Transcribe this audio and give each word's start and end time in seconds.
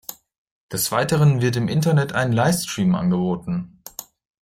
Des 0.71 0.91
Weiteren 0.91 1.43
wird 1.43 1.57
im 1.57 1.67
Internet 1.67 2.11
ein 2.13 2.31
Livestream 2.31 2.95
angeboten. 2.95 3.83